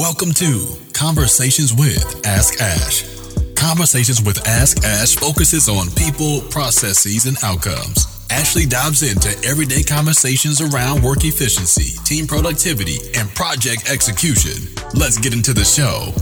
Welcome 0.00 0.32
to 0.32 0.78
Conversations 0.94 1.74
with 1.74 2.26
Ask 2.26 2.58
Ash. 2.58 3.04
Conversations 3.54 4.22
with 4.22 4.48
Ask 4.48 4.82
Ash 4.82 5.14
focuses 5.14 5.68
on 5.68 5.90
people, 5.90 6.40
processes, 6.48 7.26
and 7.26 7.36
outcomes. 7.44 8.06
Ashley 8.30 8.64
dives 8.64 9.02
into 9.02 9.28
everyday 9.46 9.82
conversations 9.82 10.62
around 10.62 11.02
work 11.02 11.26
efficiency, 11.26 12.02
team 12.04 12.26
productivity, 12.26 12.96
and 13.14 13.28
project 13.34 13.90
execution. 13.90 14.72
Let's 14.94 15.18
get 15.18 15.34
into 15.34 15.52
the 15.52 15.66
show. 15.66 16.14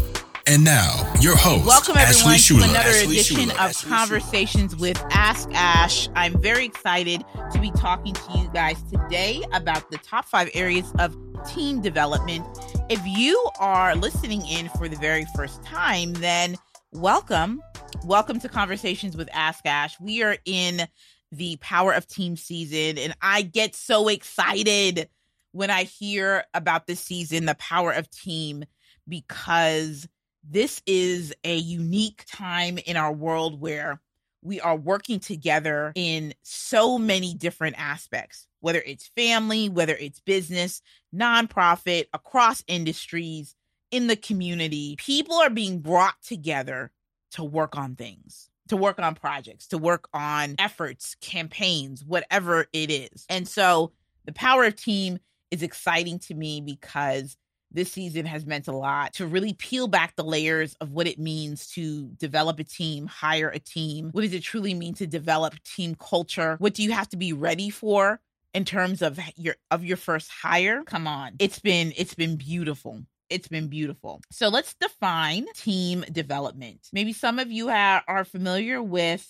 And 0.50 0.64
now, 0.64 1.12
your 1.20 1.36
host, 1.36 1.66
Welcome 1.66 1.98
everyone 1.98 2.32
Ashley 2.36 2.56
to 2.56 2.64
another 2.64 2.88
Ashley 2.88 3.16
edition 3.16 3.36
Shuler. 3.36 3.50
of 3.50 3.58
Ashley 3.58 3.90
Conversations 3.90 4.74
with 4.76 4.96
Ask 5.10 5.50
Ash. 5.52 6.08
I'm 6.14 6.40
very 6.40 6.64
excited 6.64 7.22
to 7.52 7.60
be 7.60 7.70
talking 7.72 8.14
to 8.14 8.32
you 8.34 8.48
guys 8.54 8.82
today 8.84 9.44
about 9.52 9.90
the 9.90 9.98
top 9.98 10.24
five 10.24 10.48
areas 10.54 10.90
of 10.98 11.14
team 11.46 11.82
development. 11.82 12.46
If 12.88 12.98
you 13.04 13.38
are 13.60 13.94
listening 13.94 14.40
in 14.46 14.70
for 14.70 14.88
the 14.88 14.96
very 14.96 15.26
first 15.36 15.62
time, 15.64 16.14
then 16.14 16.56
welcome. 16.92 17.60
Welcome 18.06 18.40
to 18.40 18.48
Conversations 18.48 19.18
with 19.18 19.28
Ask 19.34 19.66
Ash. 19.66 20.00
We 20.00 20.22
are 20.22 20.38
in 20.46 20.88
the 21.30 21.58
Power 21.60 21.92
of 21.92 22.06
Team 22.06 22.36
season, 22.36 22.96
and 22.96 23.14
I 23.20 23.42
get 23.42 23.74
so 23.76 24.08
excited 24.08 25.10
when 25.52 25.68
I 25.68 25.82
hear 25.82 26.44
about 26.54 26.86
this 26.86 27.00
season, 27.00 27.44
the 27.44 27.54
Power 27.56 27.92
of 27.92 28.10
Team, 28.10 28.64
because 29.06 30.08
this 30.42 30.82
is 30.86 31.34
a 31.44 31.56
unique 31.56 32.24
time 32.26 32.78
in 32.78 32.96
our 32.96 33.12
world 33.12 33.60
where 33.60 34.00
we 34.42 34.60
are 34.60 34.76
working 34.76 35.20
together 35.20 35.92
in 35.94 36.32
so 36.42 36.98
many 36.98 37.34
different 37.34 37.76
aspects, 37.78 38.46
whether 38.60 38.82
it's 38.86 39.10
family, 39.16 39.68
whether 39.68 39.94
it's 39.94 40.20
business, 40.20 40.80
nonprofit, 41.14 42.06
across 42.12 42.62
industries, 42.68 43.56
in 43.90 44.06
the 44.06 44.16
community. 44.16 44.96
People 44.98 45.36
are 45.36 45.50
being 45.50 45.80
brought 45.80 46.20
together 46.22 46.90
to 47.32 47.44
work 47.44 47.76
on 47.76 47.94
things, 47.94 48.50
to 48.68 48.76
work 48.76 48.98
on 48.98 49.14
projects, 49.14 49.68
to 49.68 49.78
work 49.78 50.08
on 50.12 50.54
efforts, 50.58 51.16
campaigns, 51.20 52.04
whatever 52.04 52.66
it 52.72 52.90
is. 52.90 53.24
And 53.28 53.46
so 53.46 53.92
the 54.24 54.32
power 54.32 54.64
of 54.64 54.76
team 54.76 55.18
is 55.50 55.62
exciting 55.62 56.18
to 56.20 56.34
me 56.34 56.60
because 56.60 57.36
this 57.70 57.92
season 57.92 58.26
has 58.26 58.46
meant 58.46 58.68
a 58.68 58.76
lot 58.76 59.14
to 59.14 59.26
really 59.26 59.52
peel 59.52 59.88
back 59.88 60.16
the 60.16 60.24
layers 60.24 60.74
of 60.80 60.92
what 60.92 61.06
it 61.06 61.18
means 61.18 61.66
to 61.68 62.08
develop 62.18 62.58
a 62.58 62.64
team, 62.64 63.06
hire 63.06 63.50
a 63.50 63.58
team. 63.58 64.10
What 64.12 64.22
does 64.22 64.34
it 64.34 64.42
truly 64.42 64.74
mean 64.74 64.94
to 64.94 65.06
develop 65.06 65.54
team 65.64 65.94
culture? 65.94 66.56
What 66.58 66.74
do 66.74 66.82
you 66.82 66.92
have 66.92 67.08
to 67.10 67.16
be 67.16 67.32
ready 67.32 67.70
for 67.70 68.20
in 68.54 68.64
terms 68.64 69.02
of 69.02 69.18
your 69.36 69.56
of 69.70 69.84
your 69.84 69.96
first 69.96 70.30
hire? 70.30 70.82
Come 70.84 71.06
on. 71.06 71.36
It's 71.38 71.58
been 71.58 71.92
it's 71.96 72.14
been 72.14 72.36
beautiful. 72.36 73.02
It's 73.30 73.48
been 73.48 73.68
beautiful. 73.68 74.22
So 74.30 74.48
let's 74.48 74.74
define 74.80 75.46
team 75.54 76.04
development. 76.10 76.88
Maybe 76.92 77.12
some 77.12 77.38
of 77.38 77.52
you 77.52 77.68
are 77.68 78.24
familiar 78.24 78.82
with 78.82 79.28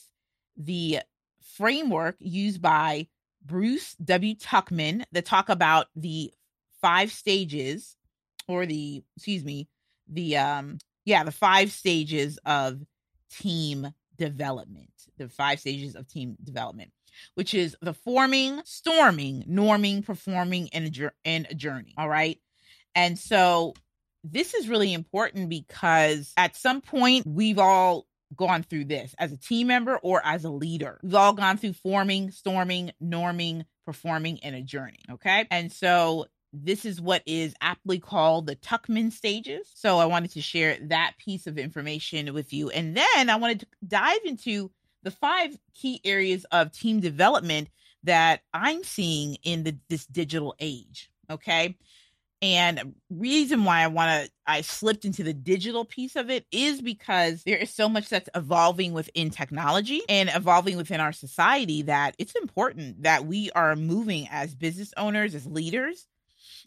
the 0.57 1.01
framework 1.57 2.17
used 2.21 2.63
by 2.63 3.09
Bruce 3.45 3.95
W. 4.05 4.37
Tuckman 4.37 5.05
that 5.11 5.25
talk 5.25 5.49
about 5.49 5.89
the 5.97 6.33
five 6.81 7.11
stages 7.11 7.97
or 8.49 8.67
the 8.67 9.03
excuse 9.17 9.45
me 9.45 9.69
the 10.09 10.37
um 10.37 10.79
yeah 11.05 11.23
the 11.25 11.33
five 11.33 11.71
stages 11.71 12.39
of 12.45 12.81
team 13.31 13.93
development 14.17 14.91
the 15.19 15.29
five 15.29 15.61
stages 15.61 15.95
of 15.95 16.09
team 16.09 16.37
development 16.43 16.91
which 17.35 17.55
is 17.55 17.77
the 17.81 17.95
forming 17.95 18.61
storming 18.65 19.45
norming 19.49 20.05
performing 20.05 20.69
and 20.73 20.99
a, 20.99 21.13
and 21.25 21.47
adjourning 21.51 21.93
all 21.97 22.09
right? 22.09 22.39
And 22.95 23.19
so 23.19 23.75
this 24.25 24.55
is 24.55 24.69
really 24.69 24.93
important 24.93 25.49
because 25.49 26.33
at 26.37 26.57
some 26.57 26.81
point 26.81 27.27
we've 27.27 27.59
all 27.59 28.07
gone 28.37 28.63
through 28.63 28.85
this 28.85 29.15
as 29.19 29.33
a 29.33 29.39
team 29.39 29.69
member 29.69 29.97
or 29.99 30.21
as 30.25 30.45
a 30.45 30.51
leader. 30.51 31.01
We've 31.03 31.15
all 31.15 31.33
gone 31.33 31.57
through 31.57 31.75
forming 31.75 32.31
storming 32.31 32.93
norming 33.03 33.65
performing 33.85 34.41
and 34.43 34.55
adjourning 34.55 35.01
okay? 35.13 35.47
And 35.51 35.73
so 35.73 36.27
this 36.53 36.85
is 36.85 37.01
what 37.01 37.23
is 37.27 37.55
aptly 37.61 37.99
called 37.99 38.47
the 38.47 38.57
Tuckman 38.57 39.13
stages. 39.13 39.71
So 39.75 39.99
I 39.99 40.07
wanted 40.07 40.33
to 40.33 40.41
share 40.41 40.79
that 40.83 41.15
piece 41.19 41.47
of 41.47 41.59
information 41.59 42.33
with 42.35 42.53
you. 42.53 42.71
And 42.71 42.97
then 42.97 43.31
I 43.31 43.37
wanted 43.37 43.61
to 43.61 43.67
dive 43.87 44.21
into 44.25 44.71
the 45.03 45.11
five 45.11 45.57
key 45.75 46.01
areas 46.05 46.45
of 46.51 46.73
team 46.73 47.01
development 47.01 47.69
that 48.05 48.41
I'm 48.53 48.85
seeing 48.85 49.37
in 49.43 49.65
the, 49.65 49.77
this 49.89 50.07
digital 50.07 50.55
age. 50.59 51.11
Okay. 51.31 51.77
And 52.41 52.95
reason 53.11 53.65
why 53.65 53.83
I 53.83 53.89
want 53.89 54.27
to 54.27 54.31
I 54.47 54.61
slipped 54.61 55.05
into 55.05 55.25
the 55.25 55.35
digital 55.35 55.85
piece 55.85 56.15
of 56.15 56.31
it 56.31 56.47
is 56.53 56.81
because 56.81 57.43
there 57.43 57.57
is 57.57 57.75
so 57.75 57.89
much 57.89 58.09
that's 58.09 58.29
evolving 58.35 58.93
within 58.93 59.31
technology 59.31 60.03
and 60.09 60.31
evolving 60.33 60.77
within 60.77 61.01
our 61.01 61.13
society 61.13 61.83
that 61.83 62.15
it's 62.17 62.37
important 62.37 63.03
that 63.03 63.27
we 63.27 63.51
are 63.51 63.75
moving 63.75 64.29
as 64.31 64.55
business 64.55 64.95
owners, 64.97 65.35
as 65.35 65.47
leaders, 65.47 66.07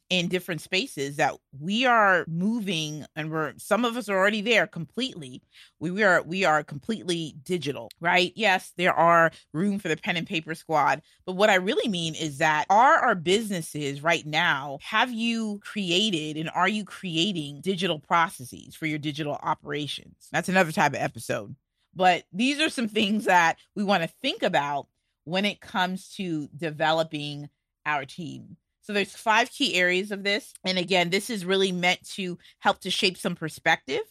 in 0.09 0.28
different 0.28 0.62
spaces 0.62 1.18
that 1.18 1.35
we 1.59 1.85
are 1.85 2.25
moving 2.28 3.06
and 3.16 3.31
we're 3.31 3.53
some 3.57 3.85
of 3.85 3.97
us 3.97 4.09
are 4.09 4.18
already 4.18 4.41
there 4.41 4.68
completely. 4.68 5.41
We, 5.79 5.91
we 5.91 6.03
are 6.03 6.22
we 6.22 6.46
are 6.46 6.63
completely 6.63 7.35
digital 7.44 7.90
right? 8.00 8.34
Yes 8.35 8.74
there 8.78 8.94
are 8.94 9.31
room 9.53 9.80
for 9.80 9.88
the 9.88 9.97
pen 9.97 10.18
and 10.18 10.28
paper 10.28 10.56
squad 10.56 11.01
but 11.25 11.35
what 11.35 11.50
i 11.50 11.56
really 11.56 11.90
mean 11.90 12.16
is 12.16 12.38
that 12.38 12.66
are 12.69 12.96
our 12.96 13.16
businesses 13.16 14.01
right 14.01 14.25
now 14.25 14.78
have 14.81 15.12
you 15.12 15.59
created 15.63 16.38
and 16.38 16.50
are 16.53 16.68
you 16.68 16.84
creating 16.84 17.62
digital 17.62 18.00
processes 18.00 18.75
for 18.75 18.85
your 18.85 19.00
digital 19.00 19.38
operations? 19.41 20.28
That's 20.31 20.50
another 20.50 20.72
type 20.72 20.94
of 20.94 21.00
episode. 21.00 21.56
But 21.94 22.24
these 22.31 22.59
are 22.59 22.69
some 22.69 22.88
things 22.88 23.25
that 23.25 23.57
we 23.75 23.84
want 23.84 24.03
to 24.03 24.09
think 24.22 24.44
about 24.44 24.88
when 25.25 25.46
it 25.46 25.62
comes 25.62 26.13
to 26.16 26.47
developing 26.56 27.50
our 27.85 28.06
team 28.06 28.57
so 28.91 28.96
there's 28.96 29.16
five 29.16 29.50
key 29.50 29.75
areas 29.75 30.12
of 30.12 30.24
this. 30.24 30.53
And 30.66 30.78
again, 30.78 31.12
this 31.12 31.29
is 31.29 31.46
really 31.46 31.72
meant 31.72 32.06
to 32.16 32.38
help 32.59 32.81
to 32.81 32.91
shape 32.91 33.18
some 33.18 33.35
perspective 33.35 34.02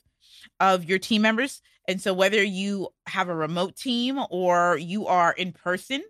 of 0.58 0.86
your 0.86 0.98
team 0.98 1.20
members. 1.20 1.60
And 1.86 2.00
so 2.00 2.14
whether 2.14 2.42
you 2.42 2.88
have 3.06 3.28
a 3.28 3.34
remote 3.34 3.76
team 3.76 4.19
or 4.30 4.78
you 4.78 5.06
are 5.06 5.32
in 5.32 5.52
person, 5.52 6.02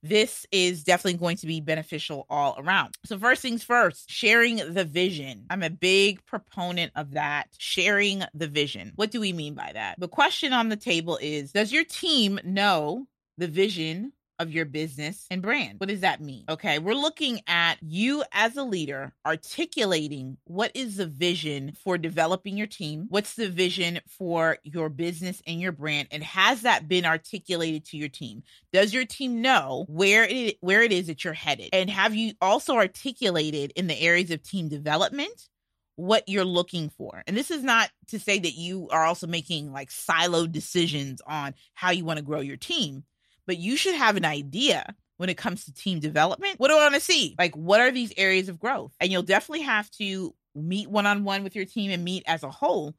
this 0.00 0.46
is 0.52 0.84
definitely 0.84 1.18
going 1.18 1.38
to 1.38 1.48
be 1.48 1.60
beneficial 1.60 2.24
all 2.30 2.54
around. 2.56 2.94
So, 3.04 3.18
first 3.18 3.40
things 3.40 3.64
first, 3.64 4.10
sharing 4.10 4.56
the 4.56 4.84
vision. 4.84 5.46
I'm 5.48 5.62
a 5.62 5.70
big 5.70 6.24
proponent 6.26 6.92
of 6.94 7.12
that, 7.12 7.48
sharing 7.56 8.22
the 8.34 8.46
vision. 8.46 8.92
What 8.96 9.10
do 9.10 9.18
we 9.18 9.32
mean 9.32 9.54
by 9.54 9.70
that? 9.72 9.98
The 9.98 10.08
question 10.08 10.52
on 10.52 10.68
the 10.68 10.76
table 10.76 11.18
is 11.22 11.52
Does 11.52 11.72
your 11.72 11.84
team 11.84 12.38
know 12.44 13.06
the 13.38 13.48
vision 13.48 14.12
of 14.38 14.50
your 14.50 14.64
business 14.64 15.26
and 15.30 15.42
brand. 15.42 15.78
What 15.78 15.88
does 15.88 16.00
that 16.00 16.20
mean? 16.20 16.44
Okay, 16.48 16.78
we're 16.78 16.94
looking 16.94 17.40
at 17.46 17.76
you 17.82 18.24
as 18.32 18.56
a 18.56 18.62
leader 18.62 19.12
articulating 19.26 20.36
what 20.44 20.72
is 20.74 20.96
the 20.96 21.06
vision 21.06 21.76
for 21.82 21.98
developing 21.98 22.56
your 22.56 22.66
team? 22.66 23.06
What's 23.08 23.34
the 23.34 23.48
vision 23.48 24.00
for 24.08 24.58
your 24.64 24.88
business 24.88 25.42
and 25.46 25.60
your 25.60 25.72
brand? 25.72 26.08
And 26.10 26.22
has 26.22 26.62
that 26.62 26.88
been 26.88 27.04
articulated 27.04 27.84
to 27.86 27.96
your 27.96 28.08
team? 28.08 28.42
Does 28.72 28.92
your 28.92 29.04
team 29.04 29.40
know 29.40 29.86
where 29.88 30.24
it 30.24 30.56
where 30.60 30.82
it 30.82 30.92
is 30.92 31.06
that 31.06 31.24
you're 31.24 31.32
headed? 31.32 31.70
And 31.72 31.88
have 31.90 32.14
you 32.14 32.32
also 32.40 32.76
articulated 32.76 33.72
in 33.76 33.86
the 33.86 34.00
areas 34.00 34.30
of 34.30 34.42
team 34.42 34.68
development 34.68 35.48
what 35.96 36.28
you're 36.28 36.44
looking 36.44 36.88
for. 36.88 37.22
And 37.26 37.36
this 37.36 37.50
is 37.50 37.62
not 37.62 37.90
to 38.08 38.18
say 38.18 38.38
that 38.38 38.54
you 38.54 38.88
are 38.90 39.04
also 39.04 39.26
making 39.26 39.72
like 39.72 39.90
siloed 39.90 40.52
decisions 40.52 41.20
on 41.26 41.54
how 41.74 41.90
you 41.90 42.04
want 42.04 42.18
to 42.18 42.24
grow 42.24 42.40
your 42.40 42.56
team 42.56 43.04
but 43.46 43.58
you 43.58 43.76
should 43.76 43.94
have 43.94 44.16
an 44.16 44.24
idea 44.24 44.94
when 45.16 45.28
it 45.28 45.36
comes 45.36 45.64
to 45.64 45.72
team 45.72 46.00
development. 46.00 46.58
What 46.58 46.68
do 46.68 46.74
I 46.74 46.82
want 46.82 46.94
to 46.94 47.00
see? 47.00 47.34
Like, 47.38 47.54
what 47.54 47.80
are 47.80 47.90
these 47.90 48.12
areas 48.16 48.48
of 48.48 48.58
growth? 48.58 48.92
And 49.00 49.12
you'll 49.12 49.22
definitely 49.22 49.62
have 49.62 49.90
to 49.92 50.34
meet 50.54 50.88
one 50.88 51.06
on 51.06 51.24
one 51.24 51.44
with 51.44 51.54
your 51.54 51.64
team 51.64 51.90
and 51.90 52.04
meet 52.04 52.24
as 52.26 52.42
a 52.42 52.50
whole 52.50 52.94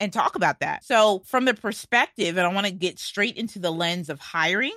and 0.00 0.12
talk 0.12 0.36
about 0.36 0.60
that. 0.60 0.84
So, 0.84 1.22
from 1.26 1.44
the 1.44 1.54
perspective, 1.54 2.36
and 2.36 2.46
I 2.46 2.52
want 2.52 2.66
to 2.66 2.72
get 2.72 2.98
straight 2.98 3.36
into 3.36 3.58
the 3.58 3.70
lens 3.70 4.08
of 4.08 4.20
hiring 4.20 4.74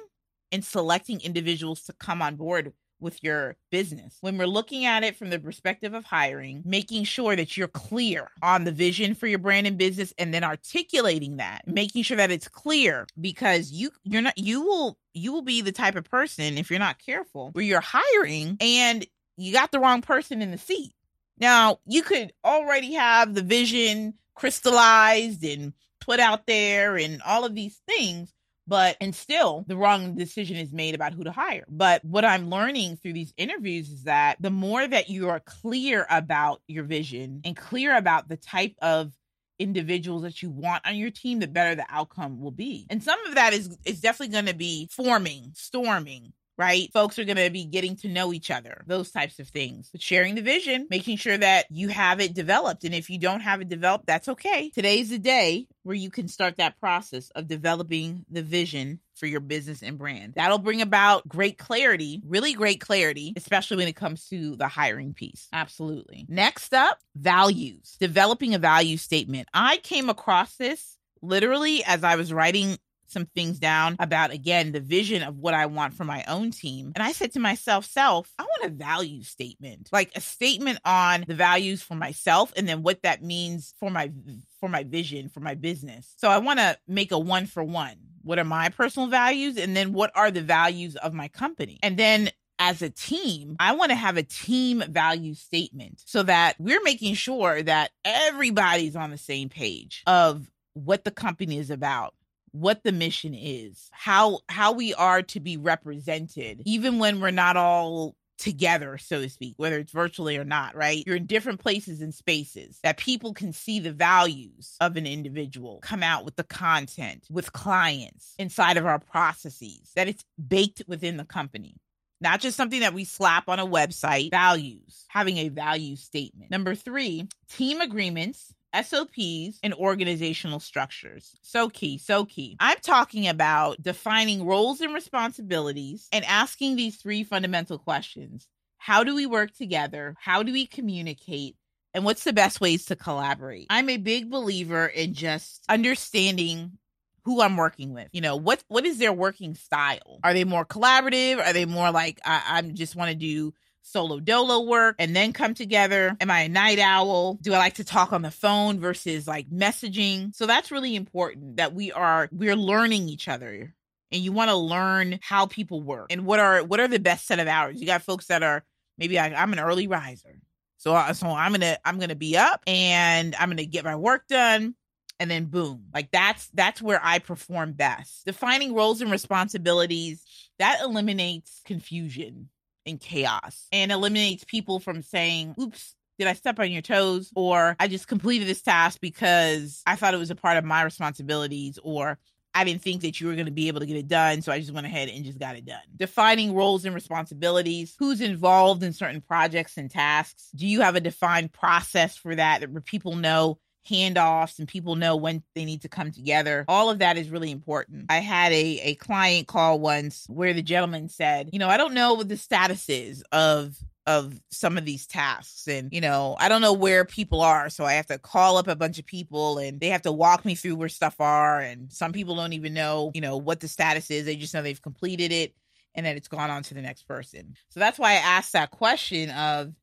and 0.52 0.64
selecting 0.64 1.22
individuals 1.22 1.84
to 1.84 1.94
come 1.94 2.22
on 2.22 2.36
board 2.36 2.74
with 3.00 3.24
your 3.24 3.56
business. 3.72 4.18
When 4.22 4.38
we're 4.38 4.46
looking 4.48 4.86
at 4.86 5.04
it 5.04 5.16
from 5.16 5.30
the 5.30 5.40
perspective 5.40 5.94
of 5.94 6.06
hiring, 6.06 6.62
making 6.66 7.04
sure 7.06 7.36
that 7.36 7.58
you're 7.58 7.68
clear 7.68 8.30
on 8.42 8.64
the 8.64 8.72
vision 8.72 9.16
for 9.16 9.28
your 9.28 9.40
brand 9.40 9.68
and 9.68 9.78
business 9.78 10.14
and 10.18 10.34
then 10.34 10.44
articulating 10.44 11.38
that, 11.38 11.68
making 11.68 12.04
sure 12.04 12.18
that 12.18 12.32
it's 12.32 12.48
clear 12.48 13.08
because 13.20 13.72
you 13.72 13.92
you're 14.04 14.22
not 14.22 14.38
you 14.38 14.62
will 14.62 14.98
you 15.14 15.34
will 15.34 15.42
be 15.42 15.62
the 15.62 15.72
type 15.72 15.96
of 15.96 16.04
person 16.04 16.58
if 16.58 16.70
you're 16.70 16.80
not 16.80 17.00
careful 17.00 17.50
where 17.52 17.64
you're 17.64 17.82
hiring 17.82 18.58
and 18.60 19.06
you 19.38 19.54
got 19.54 19.72
the 19.72 19.80
wrong 19.80 20.02
person 20.02 20.42
in 20.42 20.52
the 20.52 20.58
seat. 20.58 20.94
Now, 21.40 21.80
you 21.86 22.04
could 22.04 22.34
already 22.44 22.94
have 22.94 23.34
the 23.34 23.42
vision 23.42 24.16
crystallized 24.36 25.44
and 25.44 25.74
put 26.02 26.20
out 26.20 26.46
there 26.46 26.98
and 26.98 27.22
all 27.22 27.46
of 27.46 27.56
these 27.56 27.80
things, 27.88 28.34
but 28.70 28.96
and 29.02 29.16
still 29.16 29.66
the 29.68 29.76
wrong 29.76 30.16
decision 30.16 30.56
is 30.56 30.72
made 30.72 30.94
about 30.94 31.14
who 31.14 31.24
to 31.24 31.32
hire. 31.32 31.66
But 31.68 32.06
what 32.06 32.24
I'm 32.24 32.50
learning 32.50 32.98
through 32.98 33.14
these 33.14 33.34
interviews 33.36 33.90
is 33.90 34.04
that 34.04 34.38
the 34.40 34.52
more 34.52 34.88
that 34.88 35.10
you 35.10 35.30
are 35.30 35.40
clear 35.40 36.06
about 36.10 36.62
your 36.68 36.84
vision 36.84 37.42
and 37.44 37.58
clear 37.58 37.98
about 37.98 38.30
the 38.30 38.38
type 38.38 38.76
of 38.82 39.12
individuals 39.58 40.22
that 40.22 40.42
you 40.44 40.52
want 40.52 40.86
on 40.88 40.96
your 40.96 41.10
team, 41.10 41.40
the 41.40 41.48
better 41.48 41.76
the 41.76 41.86
outcome 41.90 42.40
will 42.40 42.52
be. 42.52 42.86
And 42.92 43.04
some 43.04 43.20
of 43.26 43.36
that 43.36 43.54
is 43.54 43.76
is 43.86 44.02
definitely 44.02 44.34
going 44.34 44.46
to 44.46 44.54
be 44.54 44.88
forming, 44.92 45.52
storming, 45.56 46.34
right? 46.60 46.92
Folks 46.92 47.18
are 47.18 47.24
going 47.24 47.38
to 47.38 47.50
be 47.50 47.64
getting 47.64 47.96
to 47.96 48.10
know 48.10 48.34
each 48.34 48.52
other, 48.52 48.84
those 48.86 49.12
types 49.12 49.40
of 49.40 49.48
things. 49.48 49.90
But 49.94 50.02
sharing 50.02 50.36
the 50.36 50.42
vision, 50.42 50.88
making 50.90 51.16
sure 51.16 51.38
that 51.38 51.66
you 51.72 51.88
have 51.88 52.20
it 52.20 52.34
developed. 52.34 52.84
And 52.84 52.94
if 52.94 53.10
you 53.10 53.18
don't 53.18 53.40
have 53.40 53.62
it 53.62 53.70
developed, 53.70 54.06
that's 54.06 54.28
okay. 54.28 54.70
Today's 54.70 55.10
the 55.10 55.18
day 55.18 55.68
where 55.84 55.96
you 55.96 56.12
can 56.12 56.28
start 56.28 56.58
that 56.58 56.78
process 56.78 57.30
of 57.30 57.48
developing 57.48 58.26
the 58.30 58.44
vision 58.44 59.00
for 59.16 59.26
your 59.26 59.40
business 59.40 59.82
and 59.82 59.98
brand. 59.98 60.34
That'll 60.36 60.58
bring 60.58 60.82
about 60.82 61.26
great 61.30 61.58
clarity, 61.58 62.22
really 62.26 62.54
great 62.54 62.82
clarity, 62.82 63.34
especially 63.38 63.78
when 63.78 63.88
it 63.88 63.96
comes 63.96 64.28
to 64.28 64.58
the 64.58 64.68
hiring 64.68 65.14
piece. 65.14 65.48
Absolutely. 65.54 66.26
Next 66.28 66.74
up, 66.74 67.00
values. 67.16 67.96
Developing 68.02 68.54
a 68.54 68.60
value 68.60 68.98
statement. 68.98 69.48
I 69.54 69.78
came 69.78 70.10
across 70.10 70.58
this 70.58 70.98
literally 71.22 71.84
as 71.86 72.04
I 72.04 72.16
was 72.16 72.34
writing 72.34 72.78
some 73.12 73.26
things 73.26 73.60
down 73.60 73.96
about 74.00 74.32
again 74.32 74.72
the 74.72 74.80
vision 74.80 75.24
of 75.24 75.38
what 75.38 75.54
I 75.54 75.66
want 75.66 75.94
for 75.94 76.04
my 76.04 76.24
own 76.28 76.52
team. 76.52 76.92
And 76.96 77.04
I 77.04 77.12
said 77.12 77.34
to 77.34 77.40
myself, 77.40 77.86
self, 77.86 78.32
I 78.38 78.44
want 78.44 78.72
a 78.72 78.76
value 78.76 79.24
statement. 79.24 79.90
Like 79.92 80.12
a 80.16 80.22
statement 80.22 80.80
on 80.86 81.26
the 81.28 81.36
values 81.36 81.82
for 81.82 81.96
myself 81.96 82.54
and 82.56 82.68
then 82.68 82.84
what 82.84 83.04
that 83.04 83.24
means 83.24 83.74
for 83.80 83.90
my 83.90 84.12
for 84.60 84.70
my 84.70 84.84
vision 84.84 85.30
for 85.30 85.40
my 85.40 85.56
business. 85.56 86.14
So 86.18 86.30
I 86.30 86.38
want 86.40 86.60
to 86.60 86.78
make 86.88 87.12
a 87.12 87.20
one 87.20 87.46
for 87.46 87.64
one. 87.64 87.96
What 88.22 88.40
are 88.40 88.46
my 88.46 88.70
personal 88.70 89.08
values 89.08 89.58
and 89.58 89.76
then 89.76 89.94
what 89.94 90.12
are 90.16 90.32
the 90.32 90.42
values 90.42 90.96
of 90.96 91.14
my 91.14 91.30
company? 91.30 91.80
And 91.82 91.98
then 91.98 92.32
as 92.60 92.82
a 92.82 92.90
team, 92.90 93.56
I 93.60 93.72
want 93.74 93.92
to 93.92 93.96
have 93.96 94.18
a 94.18 94.24
team 94.24 94.84
value 94.88 95.34
statement 95.34 96.04
so 96.06 96.24
that 96.24 96.56
we're 96.60 96.84
making 96.84 97.14
sure 97.16 97.64
that 97.64 97.92
everybody's 98.04 98.98
on 98.98 99.12
the 99.12 99.18
same 99.18 99.48
page 99.48 100.04
of 100.06 100.52
what 100.74 101.06
the 101.06 101.12
company 101.12 101.58
is 101.58 101.72
about 101.72 102.14
what 102.52 102.84
the 102.84 102.92
mission 102.92 103.34
is, 103.34 103.90
how 103.92 104.40
how 104.50 104.74
we 104.74 104.94
are 104.94 105.22
to 105.24 105.40
be 105.40 105.58
represented, 105.58 106.62
even 106.66 107.00
when 107.00 107.20
we're 107.20 107.32
not 107.32 107.58
all 107.58 108.16
together, 108.40 108.98
so 108.98 109.22
to 109.22 109.30
speak, 109.30 109.54
whether 109.58 109.78
it's 109.78 109.92
virtually 109.92 110.38
or 110.38 110.46
not, 110.46 110.76
right? 110.76 111.04
You're 111.06 111.18
in 111.18 111.26
different 111.26 111.60
places 111.60 112.02
and 112.02 112.14
spaces 112.14 112.80
that 112.84 112.98
people 112.98 113.34
can 113.34 113.54
see 113.54 113.80
the 113.80 113.92
values 113.92 114.76
of 114.80 114.96
an 114.96 115.06
individual 115.06 115.80
come 115.82 116.02
out 116.02 116.26
with 116.26 116.38
the 116.38 116.44
content, 116.44 117.28
with 117.30 117.54
clients 117.54 118.34
inside 118.40 118.78
of 118.78 118.86
our 118.86 119.00
processes, 119.00 119.92
that 119.96 120.08
it's 120.08 120.24
baked 120.48 120.84
within 120.88 121.18
the 121.18 121.26
company. 121.26 121.76
Not 122.22 122.42
just 122.42 122.58
something 122.58 122.82
that 122.82 122.94
we 122.94 123.06
slap 123.06 123.48
on 123.48 123.60
a 123.60 123.66
website, 123.66 124.32
values, 124.32 125.06
having 125.08 125.38
a 125.38 125.50
value 125.50 125.96
statement. 125.96 126.52
Number 126.52 126.76
three, 126.76 127.28
team 127.50 127.80
agreements 127.80 128.54
SOPs, 128.74 129.60
and 129.64 129.74
organizational 129.74 130.60
structures. 130.60 131.36
So 131.42 131.70
key, 131.70 131.98
so 131.98 132.26
key. 132.26 132.58
I'm 132.60 132.78
talking 132.82 133.28
about 133.28 133.82
defining 133.82 134.46
roles 134.46 134.82
and 134.82 134.94
responsibilities 134.94 136.08
and 136.12 136.26
asking 136.26 136.76
these 136.76 136.98
three 136.98 137.24
fundamental 137.24 137.78
questions 137.78 138.48
How 138.78 139.04
do 139.04 139.16
we 139.16 139.26
work 139.26 139.54
together? 139.54 140.16
How 140.20 140.44
do 140.44 140.52
we 140.52 140.66
communicate? 140.66 141.56
And 141.94 142.06
what's 142.06 142.24
the 142.24 142.34
best 142.34 142.62
ways 142.62 142.86
to 142.86 142.96
collaborate? 142.96 143.68
I'm 143.70 143.90
a 143.90 143.98
big 143.98 144.30
believer 144.30 144.86
in 144.86 145.14
just 145.14 145.64
understanding 145.68 146.78
who 147.24 147.42
I'm 147.42 147.58
working 147.58 147.94
with. 147.94 148.10
You 148.12 148.22
know, 148.22 148.36
what 148.36 148.64
what 148.68 148.86
is 148.86 148.98
their 148.98 149.14
working 149.14 149.56
style? 149.56 150.20
Are 150.24 150.34
they 150.34 150.44
more 150.44 150.66
collaborative? 150.66 151.40
Are 151.46 151.54
they 151.54 151.66
more 151.66 151.92
like 151.92 152.20
I, 152.26 152.42
I 152.48 152.62
just 152.62 152.96
want 152.96 153.10
to 153.10 153.16
do 153.16 153.54
solo 153.92 154.20
dolo 154.20 154.62
work 154.62 154.96
and 155.00 155.16
then 155.16 155.34
come 155.34 155.54
together? 155.54 156.16
Am 156.20 156.30
I 156.32 156.42
a 156.42 156.50
night 156.50 156.80
owl? 156.80 157.36
Do 157.36 157.54
I 157.54 157.58
like 157.58 157.76
to 157.76 157.84
talk 157.84 158.14
on 158.14 158.22
the 158.22 158.32
phone 158.32 158.80
versus 158.80 159.28
like 159.28 159.50
messaging? 159.50 160.34
So 160.36 160.46
that's 160.46 160.72
really 160.72 160.96
important 160.96 161.58
that 161.58 161.74
we 161.74 161.92
are 161.92 162.30
we're 162.32 162.56
learning 162.56 163.10
each 163.10 163.28
other. 163.28 163.74
And 164.12 164.24
you 164.24 164.32
want 164.32 164.50
to 164.50 164.56
learn 164.56 165.20
how 165.22 165.46
people 165.46 165.82
work 165.82 166.08
and 166.12 166.26
what 166.26 166.40
are 166.40 166.64
what 166.64 166.80
are 166.80 166.88
the 166.88 167.00
best 167.00 167.28
set 167.28 167.40
of 167.40 167.48
hours. 167.48 167.80
You 167.80 167.86
got 167.86 168.02
folks 168.02 168.28
that 168.28 168.44
are 168.44 168.64
maybe 168.98 169.20
I, 169.20 169.34
I'm 169.34 169.54
an 169.54 169.60
early 169.60 169.88
riser. 169.88 170.40
So, 170.78 170.96
uh, 170.96 171.14
so 171.14 171.28
I'm 171.28 171.52
gonna 171.52 171.78
I'm 171.86 172.00
gonna 172.00 172.16
be 172.16 172.38
up 172.38 172.64
and 172.66 173.36
I'm 173.36 173.50
gonna 173.50 173.66
get 173.66 173.86
my 173.86 173.96
work 173.96 174.28
done 174.28 174.76
and 175.20 175.30
then 175.30 175.46
boom 175.46 175.84
like 175.94 176.10
that's 176.12 176.48
that's 176.54 176.82
where 176.82 177.00
i 177.04 177.20
perform 177.20 177.74
best 177.74 178.26
defining 178.26 178.74
roles 178.74 179.02
and 179.02 179.12
responsibilities 179.12 180.26
that 180.60 180.80
eliminates 180.82 181.62
confusion 181.66 182.50
and 182.86 183.00
chaos 183.00 183.68
and 183.72 183.92
eliminates 183.92 184.44
people 184.44 184.80
from 184.80 185.02
saying, 185.02 185.56
oops, 185.60 185.96
did 186.18 186.28
I 186.28 186.34
step 186.34 186.60
on 186.60 186.72
your 186.72 186.82
toes? 186.82 187.32
Or 187.36 187.76
I 187.80 187.88
just 187.88 188.08
completed 188.08 188.48
this 188.48 188.62
task 188.62 189.00
because 189.02 189.82
I 189.88 189.96
thought 189.96 190.14
it 190.14 190.18
was 190.18 190.32
a 190.32 190.36
part 190.36 190.58
of 190.58 190.66
my 190.66 190.82
responsibilities 190.84 191.80
or 191.82 192.20
I 192.54 192.64
didn't 192.64 192.82
think 192.82 193.02
that 193.04 193.22
you 193.22 193.28
were 193.28 193.36
going 193.36 193.46
to 193.46 193.52
be 193.52 193.68
able 193.68 193.80
to 193.80 193.86
get 193.86 193.96
it 193.96 194.08
done. 194.08 194.42
So 194.42 194.52
I 194.52 194.60
just 194.60 194.74
went 194.74 194.88
ahead 194.88 195.08
and 195.08 195.24
just 195.24 195.40
got 195.40 195.56
it 195.56 195.66
done. 195.66 195.80
Defining 195.96 196.54
roles 196.54 196.84
and 196.84 196.96
responsibilities. 196.96 197.96
Who's 198.00 198.22
involved 198.22 198.84
in 198.84 198.92
certain 198.92 199.22
projects 199.22 199.78
and 199.78 199.90
tasks? 199.90 200.50
Do 200.56 200.68
you 200.68 200.82
have 200.82 200.96
a 200.96 201.02
defined 201.02 201.54
process 201.54 202.18
for 202.18 202.36
that 202.36 202.70
where 202.70 202.82
people 202.82 203.16
know 203.16 203.60
handoffs 203.88 204.60
and 204.60 204.68
people 204.68 204.96
know 204.96 205.16
when 205.16 205.44
they 205.56 205.66
need 205.66 205.82
to 205.82 205.90
come 205.90 206.12
together. 206.12 206.66
All 206.68 206.90
of 206.90 207.00
that 207.00 207.18
is 207.18 207.30
really 207.30 207.52
important. 207.52 208.06
I 208.10 208.20
had 208.20 208.52
a, 208.52 208.80
a 208.84 208.96
client 208.96 209.48
call 209.48 209.80
once 209.80 210.26
where 210.28 210.54
the 210.54 210.62
gentleman 210.62 211.10
said, 211.10 211.50
you 211.54 211.60
know, 211.60 211.70
I 211.70 211.78
don't 211.78 211.94
know 211.94 212.14
what 212.14 212.30
the 212.30 212.38
status 212.38 212.90
is 212.90 213.24
of 213.32 213.76
of 214.10 214.42
some 214.50 214.76
of 214.76 214.86
these 214.86 215.06
tasks 215.06 215.68
and 215.68 215.94
you 215.94 216.02
know 216.02 216.36
i 216.40 216.50
don't 216.50 216.62
know 216.62 216.74
where 216.74 217.06
people 217.06 217.42
are 217.42 217.70
so 217.70 217.86
i 217.86 217.94
have 217.94 218.08
to 218.08 218.18
call 218.18 218.58
up 218.58 218.68
a 218.68 218.76
bunch 218.76 218.98
of 218.98 219.06
people 219.06 219.60
and 219.60 219.80
they 219.80 219.90
have 219.90 220.02
to 220.02 220.12
walk 220.12 220.44
me 220.46 220.56
through 220.56 220.76
where 220.76 220.90
stuff 220.90 221.16
are 221.20 221.60
and 221.60 221.92
some 221.92 222.12
people 222.12 222.36
don't 222.36 222.54
even 222.54 222.74
know 222.74 223.12
you 223.14 223.22
know 223.22 223.38
what 223.38 223.60
the 223.60 223.68
status 223.68 224.10
is 224.10 224.26
they 224.26 224.36
just 224.36 224.52
know 224.54 224.64
they've 224.64 224.82
completed 224.82 225.32
it 225.32 225.54
and 225.94 226.08
that 226.08 226.16
it's 226.16 226.28
gone 226.28 226.50
on 226.50 226.64
to 226.64 226.74
the 226.74 226.82
next 226.82 227.04
person 227.04 227.56
so 227.70 227.80
that's 227.80 228.00
why 228.00 228.14
i 228.14 228.16
asked 228.16 228.54
that 228.54 228.72
question 228.72 229.30
of 229.30 229.76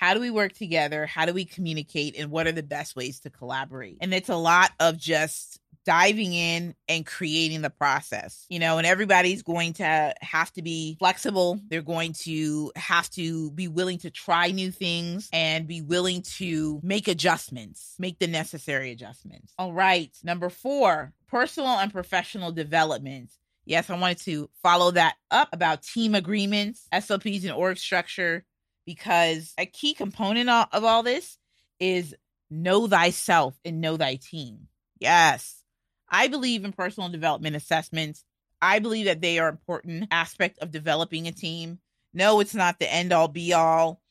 how 0.00 0.14
do 0.14 0.20
we 0.20 0.30
work 0.30 0.54
together? 0.54 1.04
How 1.04 1.26
do 1.26 1.34
we 1.34 1.44
communicate? 1.44 2.18
And 2.18 2.30
what 2.30 2.46
are 2.46 2.52
the 2.52 2.62
best 2.62 2.96
ways 2.96 3.20
to 3.20 3.30
collaborate? 3.30 3.98
And 4.00 4.14
it's 4.14 4.30
a 4.30 4.36
lot 4.36 4.70
of 4.80 4.96
just 4.96 5.60
diving 5.84 6.32
in 6.32 6.74
and 6.88 7.04
creating 7.04 7.60
the 7.60 7.68
process, 7.68 8.46
you 8.48 8.58
know, 8.58 8.78
and 8.78 8.86
everybody's 8.86 9.42
going 9.42 9.74
to 9.74 10.14
have 10.22 10.50
to 10.52 10.62
be 10.62 10.96
flexible. 10.98 11.60
They're 11.68 11.82
going 11.82 12.14
to 12.24 12.72
have 12.76 13.10
to 13.10 13.50
be 13.50 13.68
willing 13.68 13.98
to 13.98 14.10
try 14.10 14.50
new 14.52 14.70
things 14.70 15.28
and 15.34 15.68
be 15.68 15.82
willing 15.82 16.22
to 16.38 16.80
make 16.82 17.06
adjustments, 17.06 17.94
make 17.98 18.18
the 18.18 18.26
necessary 18.26 18.92
adjustments. 18.92 19.52
All 19.58 19.74
right. 19.74 20.16
Number 20.24 20.48
four, 20.48 21.12
personal 21.28 21.78
and 21.78 21.92
professional 21.92 22.52
development. 22.52 23.32
Yes, 23.66 23.90
I 23.90 23.98
wanted 23.98 24.18
to 24.22 24.48
follow 24.62 24.92
that 24.92 25.16
up 25.30 25.50
about 25.52 25.82
team 25.82 26.14
agreements, 26.14 26.88
SOPs, 26.98 27.44
and 27.44 27.52
org 27.52 27.76
structure 27.76 28.46
because 28.90 29.54
a 29.56 29.66
key 29.66 29.94
component 29.94 30.50
of 30.50 30.82
all 30.82 31.04
this 31.04 31.38
is 31.78 32.12
know 32.50 32.88
thyself 32.88 33.56
and 33.64 33.80
know 33.80 33.96
thy 33.96 34.16
team. 34.16 34.66
Yes, 34.98 35.62
I 36.08 36.26
believe 36.26 36.64
in 36.64 36.72
personal 36.72 37.08
development 37.08 37.54
assessments. 37.54 38.24
I 38.60 38.80
believe 38.80 39.04
that 39.04 39.20
they 39.20 39.38
are 39.38 39.46
an 39.46 39.54
important 39.54 40.08
aspect 40.10 40.58
of 40.58 40.72
developing 40.72 41.28
a 41.28 41.32
team. 41.32 41.78
No, 42.12 42.40
it's 42.40 42.52
not 42.52 42.80
the 42.80 42.92
end 42.92 43.12
all 43.12 43.28
be 43.28 43.52
all 43.52 44.02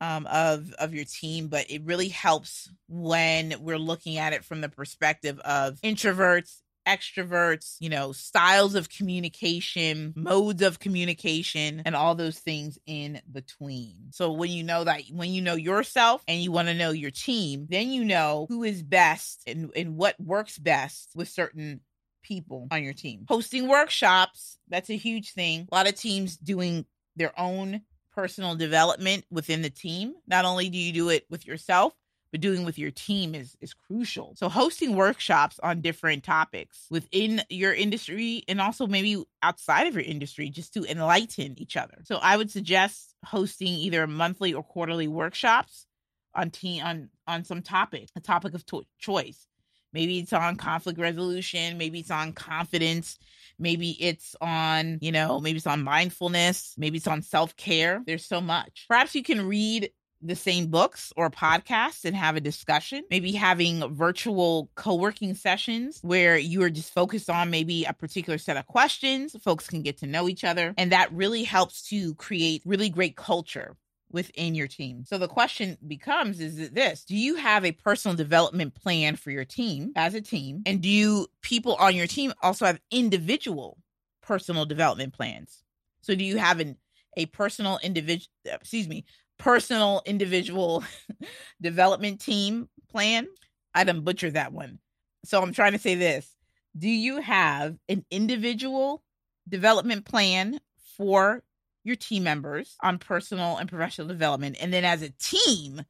um, 0.00 0.26
of 0.26 0.72
of 0.72 0.92
your 0.92 1.04
team, 1.04 1.46
but 1.46 1.70
it 1.70 1.84
really 1.84 2.08
helps 2.08 2.68
when 2.88 3.54
we're 3.60 3.78
looking 3.78 4.18
at 4.18 4.32
it 4.32 4.44
from 4.44 4.60
the 4.60 4.68
perspective 4.68 5.38
of 5.38 5.80
introverts 5.82 6.62
extroverts, 6.86 7.76
you 7.80 7.88
know, 7.88 8.12
styles 8.12 8.74
of 8.74 8.88
communication, 8.88 10.14
modes 10.16 10.62
of 10.62 10.78
communication, 10.78 11.82
and 11.84 11.94
all 11.94 12.14
those 12.14 12.38
things 12.38 12.78
in 12.86 13.20
between. 13.30 14.12
So 14.12 14.32
when 14.32 14.50
you 14.50 14.62
know 14.62 14.84
that, 14.84 15.02
when 15.12 15.30
you 15.30 15.42
know 15.42 15.54
yourself 15.54 16.22
and 16.28 16.40
you 16.40 16.52
want 16.52 16.68
to 16.68 16.74
know 16.74 16.90
your 16.90 17.10
team, 17.10 17.66
then 17.70 17.90
you 17.90 18.04
know 18.04 18.46
who 18.48 18.62
is 18.62 18.82
best 18.82 19.42
and, 19.46 19.70
and 19.74 19.96
what 19.96 20.20
works 20.20 20.58
best 20.58 21.10
with 21.14 21.28
certain 21.28 21.80
people 22.22 22.68
on 22.70 22.82
your 22.82 22.92
team. 22.92 23.24
Hosting 23.28 23.68
workshops, 23.68 24.58
that's 24.68 24.90
a 24.90 24.96
huge 24.96 25.32
thing. 25.32 25.68
A 25.70 25.74
lot 25.74 25.88
of 25.88 25.94
teams 25.94 26.36
doing 26.36 26.84
their 27.16 27.38
own 27.38 27.82
personal 28.14 28.56
development 28.56 29.24
within 29.30 29.62
the 29.62 29.70
team. 29.70 30.14
Not 30.26 30.44
only 30.44 30.70
do 30.70 30.78
you 30.78 30.92
do 30.92 31.08
it 31.10 31.26
with 31.30 31.46
yourself, 31.46 31.92
doing 32.36 32.64
with 32.64 32.78
your 32.78 32.90
team 32.90 33.34
is 33.34 33.56
is 33.60 33.74
crucial. 33.74 34.34
So 34.36 34.48
hosting 34.48 34.96
workshops 34.96 35.58
on 35.62 35.80
different 35.80 36.24
topics 36.24 36.86
within 36.90 37.42
your 37.48 37.72
industry 37.72 38.42
and 38.48 38.60
also 38.60 38.86
maybe 38.86 39.22
outside 39.42 39.86
of 39.86 39.94
your 39.94 40.04
industry 40.04 40.48
just 40.50 40.74
to 40.74 40.84
enlighten 40.84 41.54
each 41.58 41.76
other. 41.76 41.98
So 42.04 42.16
I 42.16 42.36
would 42.36 42.50
suggest 42.50 43.14
hosting 43.24 43.68
either 43.68 44.06
monthly 44.06 44.54
or 44.54 44.62
quarterly 44.62 45.08
workshops 45.08 45.86
on 46.34 46.50
team 46.50 46.84
on 46.84 47.10
on 47.26 47.44
some 47.44 47.62
topic, 47.62 48.08
a 48.16 48.20
topic 48.20 48.54
of 48.54 48.64
to- 48.66 48.86
choice. 48.98 49.46
Maybe 49.92 50.18
it's 50.18 50.32
on 50.32 50.56
conflict 50.56 50.98
resolution. 50.98 51.78
Maybe 51.78 52.00
it's 52.00 52.10
on 52.10 52.34
confidence. 52.34 53.18
Maybe 53.58 53.96
it's 53.98 54.36
on, 54.42 54.98
you 55.00 55.10
know, 55.10 55.40
maybe 55.40 55.56
it's 55.56 55.66
on 55.66 55.82
mindfulness. 55.82 56.74
Maybe 56.76 56.98
it's 56.98 57.06
on 57.06 57.22
self 57.22 57.56
care. 57.56 58.02
There's 58.06 58.26
so 58.26 58.40
much. 58.42 58.84
Perhaps 58.88 59.14
you 59.14 59.22
can 59.22 59.46
read 59.46 59.90
the 60.22 60.36
same 60.36 60.66
books 60.66 61.12
or 61.16 61.30
podcasts 61.30 62.04
and 62.04 62.16
have 62.16 62.36
a 62.36 62.40
discussion. 62.40 63.04
Maybe 63.10 63.32
having 63.32 63.94
virtual 63.94 64.70
co 64.74 64.94
working 64.94 65.34
sessions 65.34 66.00
where 66.02 66.36
you 66.36 66.62
are 66.62 66.70
just 66.70 66.92
focused 66.92 67.30
on 67.30 67.50
maybe 67.50 67.84
a 67.84 67.92
particular 67.92 68.38
set 68.38 68.56
of 68.56 68.66
questions. 68.66 69.36
Folks 69.42 69.68
can 69.68 69.82
get 69.82 69.98
to 69.98 70.06
know 70.06 70.28
each 70.28 70.44
other. 70.44 70.74
And 70.78 70.92
that 70.92 71.12
really 71.12 71.44
helps 71.44 71.88
to 71.88 72.14
create 72.14 72.62
really 72.64 72.88
great 72.88 73.16
culture 73.16 73.76
within 74.10 74.54
your 74.54 74.68
team. 74.68 75.04
So 75.04 75.18
the 75.18 75.28
question 75.28 75.76
becomes 75.86 76.40
is 76.40 76.58
it 76.58 76.74
this, 76.74 77.04
do 77.04 77.16
you 77.16 77.36
have 77.36 77.64
a 77.64 77.72
personal 77.72 78.16
development 78.16 78.74
plan 78.74 79.16
for 79.16 79.30
your 79.30 79.44
team 79.44 79.92
as 79.96 80.14
a 80.14 80.20
team? 80.20 80.62
And 80.66 80.80
do 80.80 80.88
you 80.88 81.26
people 81.42 81.74
on 81.74 81.94
your 81.94 82.06
team 82.06 82.32
also 82.42 82.66
have 82.66 82.80
individual 82.90 83.78
personal 84.22 84.64
development 84.64 85.12
plans? 85.12 85.62
So 86.00 86.14
do 86.14 86.24
you 86.24 86.38
have 86.38 86.60
an 86.60 86.76
a 87.16 87.26
personal 87.26 87.78
individual 87.82 88.28
excuse 88.44 88.88
me, 88.88 89.04
personal 89.38 90.02
individual 90.06 90.84
development 91.60 92.20
team 92.20 92.68
plan? 92.90 93.26
I 93.74 93.84
didn't 93.84 94.04
butcher 94.04 94.30
that 94.30 94.52
one. 94.52 94.78
So 95.24 95.42
I'm 95.42 95.52
trying 95.52 95.72
to 95.72 95.78
say 95.78 95.94
this. 95.94 96.30
Do 96.76 96.88
you 96.88 97.20
have 97.20 97.76
an 97.88 98.04
individual 98.10 99.02
development 99.48 100.04
plan 100.04 100.60
for 100.96 101.42
your 101.86 101.96
team 101.96 102.24
members 102.24 102.76
on 102.82 102.98
personal 102.98 103.56
and 103.58 103.68
professional 103.68 104.08
development. 104.08 104.56
And 104.60 104.72
then 104.72 104.84
as 104.84 105.02
a 105.02 105.10
team, 105.10 105.82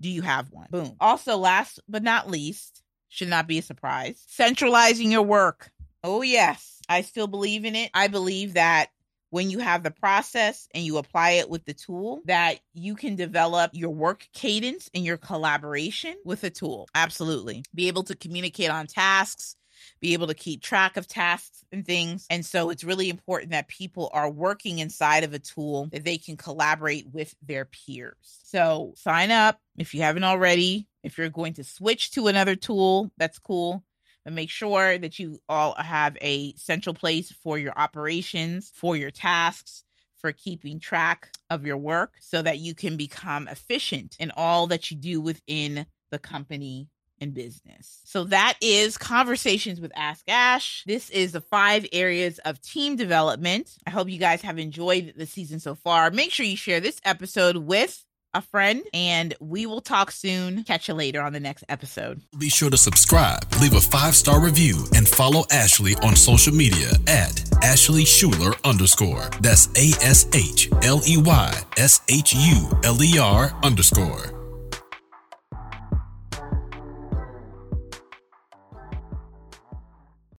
do 0.00 0.10
you 0.10 0.22
have 0.22 0.50
one? 0.50 0.66
Boom. 0.70 0.96
Also, 0.98 1.36
last 1.36 1.78
but 1.88 2.02
not 2.02 2.28
least, 2.28 2.82
should 3.08 3.28
not 3.28 3.46
be 3.46 3.58
a 3.58 3.62
surprise, 3.62 4.20
centralizing 4.26 5.12
your 5.12 5.22
work. 5.22 5.70
Oh, 6.02 6.22
yes, 6.22 6.80
I 6.88 7.02
still 7.02 7.28
believe 7.28 7.64
in 7.64 7.76
it. 7.76 7.90
I 7.94 8.08
believe 8.08 8.54
that 8.54 8.88
when 9.34 9.50
you 9.50 9.58
have 9.58 9.82
the 9.82 9.90
process 9.90 10.68
and 10.72 10.84
you 10.84 10.96
apply 10.96 11.30
it 11.32 11.50
with 11.50 11.64
the 11.64 11.74
tool, 11.74 12.22
that 12.26 12.60
you 12.72 12.94
can 12.94 13.16
develop 13.16 13.72
your 13.74 13.90
work 13.90 14.28
cadence 14.32 14.88
and 14.94 15.04
your 15.04 15.16
collaboration 15.16 16.14
with 16.24 16.40
the 16.40 16.50
tool. 16.50 16.86
Absolutely. 16.94 17.64
Be 17.74 17.88
able 17.88 18.04
to 18.04 18.14
communicate 18.14 18.70
on 18.70 18.86
tasks 18.86 19.56
be 20.00 20.12
able 20.12 20.26
to 20.28 20.34
keep 20.34 20.62
track 20.62 20.96
of 20.96 21.06
tasks 21.06 21.64
and 21.72 21.84
things. 21.84 22.26
And 22.30 22.44
so 22.44 22.70
it's 22.70 22.84
really 22.84 23.10
important 23.10 23.52
that 23.52 23.68
people 23.68 24.10
are 24.12 24.30
working 24.30 24.78
inside 24.78 25.24
of 25.24 25.34
a 25.34 25.38
tool 25.38 25.88
that 25.92 26.04
they 26.04 26.16
can 26.16 26.36
collaborate 26.36 27.06
with 27.12 27.34
their 27.42 27.64
peers. 27.64 28.14
So 28.22 28.94
sign 28.96 29.30
up 29.30 29.58
if 29.76 29.94
you 29.94 30.02
haven't 30.02 30.24
already. 30.24 30.86
If 31.02 31.18
you're 31.18 31.28
going 31.28 31.54
to 31.54 31.64
switch 31.64 32.12
to 32.12 32.28
another 32.28 32.56
tool, 32.56 33.10
that's 33.18 33.38
cool. 33.38 33.84
But 34.24 34.32
make 34.32 34.50
sure 34.50 34.98
that 34.98 35.18
you 35.18 35.40
all 35.48 35.74
have 35.74 36.16
a 36.20 36.54
central 36.54 36.94
place 36.94 37.30
for 37.30 37.58
your 37.58 37.72
operations, 37.76 38.72
for 38.74 38.96
your 38.96 39.10
tasks, 39.10 39.84
for 40.16 40.32
keeping 40.32 40.80
track 40.80 41.30
of 41.50 41.66
your 41.66 41.76
work 41.76 42.14
so 42.20 42.40
that 42.40 42.58
you 42.58 42.74
can 42.74 42.96
become 42.96 43.46
efficient 43.46 44.16
in 44.18 44.32
all 44.36 44.66
that 44.68 44.90
you 44.90 44.96
do 44.96 45.20
within 45.20 45.84
the 46.10 46.18
company 46.18 46.88
and 47.20 47.34
business. 47.34 48.00
So 48.04 48.24
that 48.24 48.56
is 48.60 48.96
Conversations 48.96 49.80
with 49.80 49.92
Ask 49.94 50.24
Ash. 50.28 50.82
This 50.86 51.10
is 51.10 51.32
the 51.32 51.40
five 51.40 51.86
areas 51.92 52.38
of 52.40 52.60
team 52.60 52.96
development. 52.96 53.76
I 53.86 53.90
hope 53.90 54.08
you 54.08 54.18
guys 54.18 54.42
have 54.42 54.58
enjoyed 54.58 55.12
the 55.16 55.26
season 55.26 55.60
so 55.60 55.74
far. 55.74 56.10
Make 56.10 56.32
sure 56.32 56.46
you 56.46 56.56
share 56.56 56.80
this 56.80 57.00
episode 57.04 57.56
with 57.56 58.04
a 58.34 58.42
friend, 58.42 58.82
and 58.92 59.34
we 59.40 59.66
will 59.66 59.80
talk 59.80 60.10
soon. 60.10 60.64
Catch 60.64 60.88
you 60.88 60.94
later 60.94 61.20
on 61.22 61.32
the 61.32 61.40
next 61.40 61.64
episode. 61.68 62.20
Be 62.38 62.48
sure 62.48 62.70
to 62.70 62.76
subscribe, 62.76 63.44
leave 63.60 63.74
a 63.74 63.80
five 63.80 64.14
star 64.14 64.40
review, 64.40 64.84
and 64.94 65.08
follow 65.08 65.44
Ashley 65.50 65.94
on 66.02 66.16
social 66.16 66.54
media 66.54 66.90
at 67.06 67.42
Ashley 67.62 68.04
Shuler 68.04 68.54
underscore. 68.64 69.30
That's 69.40 69.68
A 69.76 69.92
S 70.04 70.26
H 70.34 70.68
L 70.82 71.00
E 71.06 71.16
Y 71.16 71.54
S 71.76 72.00
H 72.08 72.34
U 72.34 72.78
L 72.84 73.02
E 73.02 73.18
R 73.18 73.54
underscore. 73.62 74.33